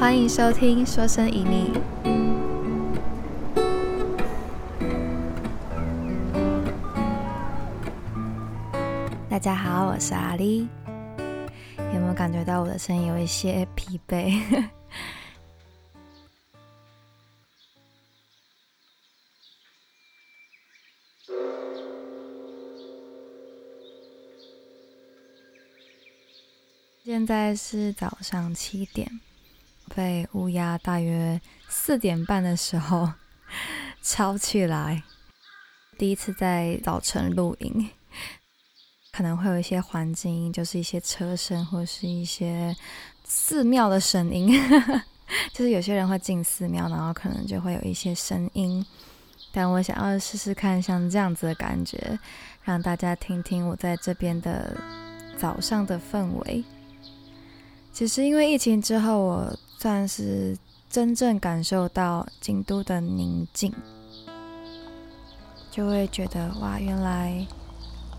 [0.00, 1.74] 欢迎收听《说声以你》。
[9.28, 10.66] 大家好，我是阿丽。
[11.92, 14.70] 有没有感觉到我的声音有一些疲惫？
[27.04, 29.20] 现在是早上七点，
[30.00, 33.12] 被乌鸦大约四点半的时候
[34.00, 35.02] 吵起来。
[35.98, 37.86] 第一次在早晨录音，
[39.12, 42.74] 可能会有一些环境，就是一些车声或是一些
[43.24, 44.58] 寺庙的声音。
[45.52, 48.84] 就是有些人会进寺庙，然后可能就会有一些声音。
[49.52, 52.18] 但我想要试试看像这样子的感觉，
[52.62, 54.74] 让大家听听我在这边的
[55.36, 56.64] 早上的氛围。
[57.92, 60.54] 其实因为疫情之后，我算是
[60.90, 63.72] 真正感受到京都的宁静，
[65.70, 67.46] 就会觉得哇，原来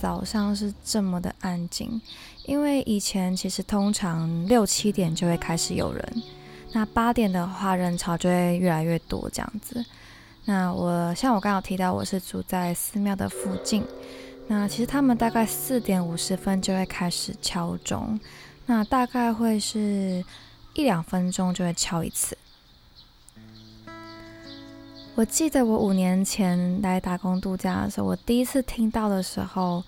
[0.00, 2.00] 早上是这么的安静。
[2.44, 6.22] 因为以前其实通常六七点就会开始有人，
[6.72, 9.84] 那八点的话人潮就会越来越多这样子。
[10.44, 13.84] 那我像我刚刚提到，我是住在寺庙的附近，
[14.46, 18.18] 那其实他们大概四点五十分就会开始敲钟。
[18.64, 20.24] 那大概会是
[20.78, 22.38] 一两分钟就会敲一次。
[25.16, 29.82] 我记得我五年前来打工度假的时候，我第一次听到的时候，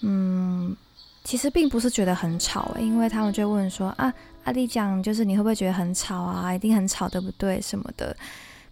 [0.00, 0.74] 嗯，
[1.22, 4.10] 其实并不是觉得很吵，因为他们就问说啊，
[4.44, 6.54] 阿丽讲就是你会不会觉得很吵啊？
[6.54, 7.60] 一定很吵，对不对？
[7.60, 8.16] 什么的。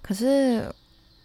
[0.01, 0.65] 可是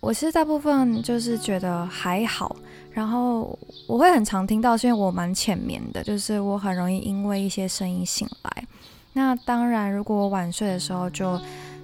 [0.02, 2.54] 我其实大部分就是觉得还好。
[2.92, 8.68] 然后我会很常听到，是因为我蛮浅眠的，就是我很容易因为一些声音醒来。
[9.16, 11.40] 那当然，如果我晚睡的时候就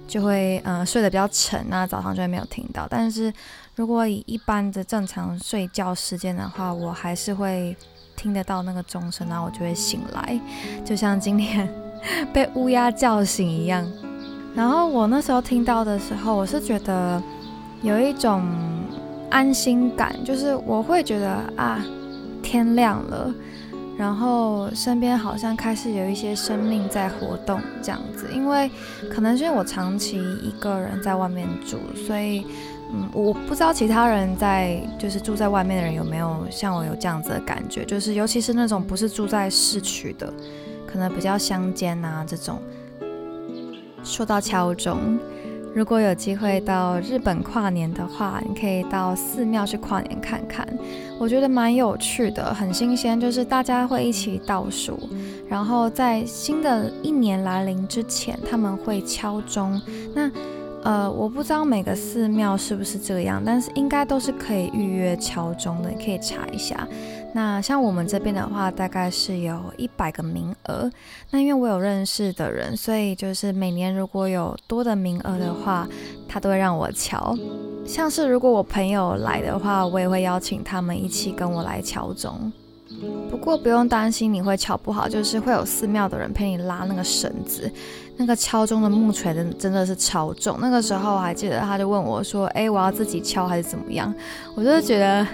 [0.06, 2.86] 就会嗯睡得比较沉，那早上就会没有听到。
[2.88, 3.32] 但是
[3.74, 7.74] 如果以一般的正常睡觉时间的话，我还是会
[8.14, 10.38] 听得到那个钟声，然后我就会醒来，
[10.84, 11.66] 就像今天
[12.32, 13.84] 被乌鸦叫醒一样。
[14.54, 17.22] 然后我那时候听到的时候，我是觉得
[17.82, 18.44] 有一种。
[19.32, 21.82] 安心感就是我会觉得啊，
[22.42, 23.34] 天亮了，
[23.96, 28.28] 然后身边好像开始有一些生命在活动这样子。
[28.32, 28.70] 因为
[29.10, 32.46] 可能是因为我长期一个人在外面住，所以
[32.92, 40.32] 嗯，我不知道其他人在就是住在外面的人有没有像我有这样子的感觉，就是尤其是那种不是住在市区的，
[40.86, 42.60] 可能比较乡间啊这种，
[44.02, 45.18] 说到敲钟。
[45.74, 50.66] 如果有机会到日本跨年的话，你可以到寺庙去跨年看看，
[51.18, 53.18] 我觉得蛮有趣的，很新鲜。
[53.18, 54.98] 就是大家会一起倒数，
[55.48, 59.80] 然后在新的一年来临之前，他们会敲钟。
[60.14, 60.30] 那
[60.84, 66.86] 呃，我不知道每个寺庙是不是这样，但是应该都是可以预约敲钟的，你可以查一下。
[67.34, 70.90] 那像我们这边的话，大概是有一百个名额。
[71.30, 75.88] 那因为我有认识的人，所以就是每年如果有多的名额的话，
[76.28, 77.34] 他都会让我敲。
[77.86, 82.52] 像是如果我朋友来的话，我也会邀请他们一起跟我来敲钟。
[83.30, 87.72] 不过不用担心你会敲不好，就是会有寺庙的人陪你拉那个绳子。
[88.18, 90.58] 那个敲钟的木锤真真的是超重。
[90.60, 94.14] 那个时候我还记得，他就问我说：“哎，我要自己敲还是怎么样？”
[94.54, 95.26] 我就是觉得。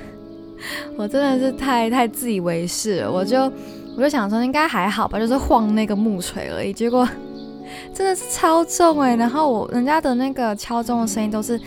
[0.96, 3.50] 我真的是太太自以为是，我就
[3.96, 6.72] 我就想说应该还好吧，就是晃那个木锤而已。
[6.72, 7.08] 结果
[7.94, 11.58] 真的是超重哎，然后我人家的那个敲钟的声音都是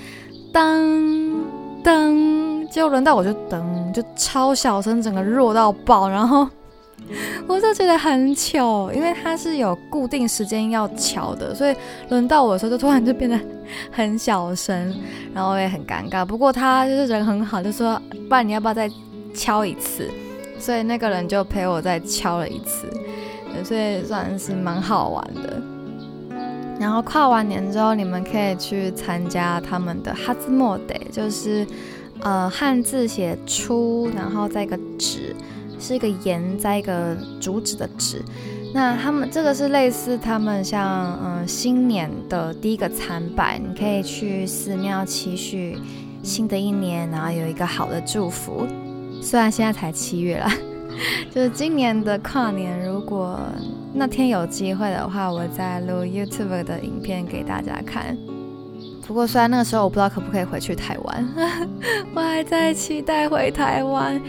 [0.54, 1.36] 噔
[1.84, 6.48] 噔，结果轮到我就噔，就超小声，整个弱到爆，然后。
[7.48, 11.76] 我就觉得很糗，因为它是有固定时间要敲的，所以
[12.10, 13.38] 轮到我的时候就突然就变得
[13.92, 14.96] 很小声，
[15.34, 16.26] 然后我也很尴尬。
[16.26, 18.90] 不过他就是人很好，就说不然你要不要再
[19.34, 20.10] 敲一次？
[20.58, 22.88] 所以那个人就陪我再敲了一次，
[23.64, 25.62] 所以算是蛮好玩的。
[26.80, 31.68] 然后跨完年之后，你们可以去参加他们的哈兹莫得，就是
[32.22, 35.36] 呃汉字写出，然后再一个纸。
[35.82, 38.24] 是一个言在一个竹子的纸，
[38.74, 45.78] 那他们这个是类似他们像嗯新年的第一个参拜，你可以去寺庙期许
[46.22, 48.66] 新的一年，然后有一个好的祝福。
[49.22, 50.50] 虽然现在才七月了，
[51.34, 53.40] 就是今年的跨年，如果
[53.94, 58.16] 那天有机会的话，我再录 YouTube 的影片给大家看。
[59.06, 61.28] 不过虽然那个时候我不知道可不可以回去台湾，
[62.16, 64.22] 我还在期待回台湾。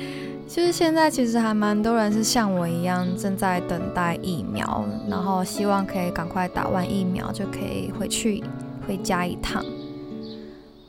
[0.55, 8.45] 就是现在其实还蛮多人是像我一样正在等待疫苗，然后希望可以赶快打完疫苗就可以回去
[8.87, 9.65] 回家一趟。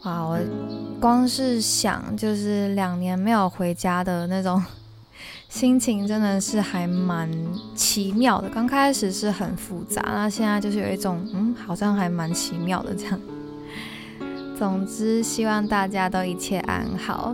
[0.03, 0.37] 哇，我
[0.99, 4.61] 光是想就是两年没有回家的那种
[5.47, 7.31] 心情，真的是还蛮
[7.73, 8.49] 奇妙的。
[8.49, 13.17] 刚开始是很复杂，那现在就是有一种嗯，好像还蛮奇妙的这样。
[14.59, 17.33] 总之，希望大家都一切安好。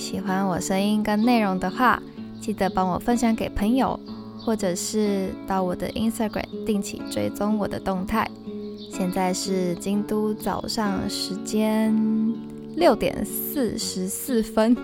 [0.00, 2.02] 喜欢我声音跟内容的话，
[2.40, 4.00] 记得帮我分享给朋友，
[4.38, 8.26] 或者是到我的 Instagram 定期追踪我的动态。
[8.90, 11.94] 现在是京都早上时间
[12.76, 14.74] 六点四十四分，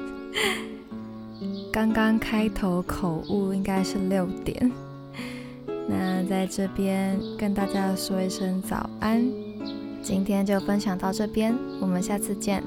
[1.72, 4.70] 刚刚开头口误，应该是六点。
[5.88, 9.26] 那在这边跟大家说一声早安，
[10.02, 12.62] 今天就分享到这边，我们下次见。